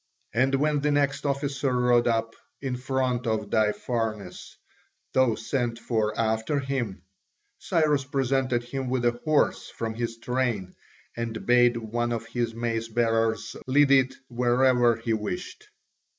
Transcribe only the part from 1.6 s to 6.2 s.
rode up, in front of Daïpharnes though sent for